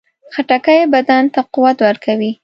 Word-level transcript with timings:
خټکی 0.33 0.79
بدن 0.93 1.23
ته 1.33 1.41
قوت 1.53 1.77
ورکوي. 1.85 2.31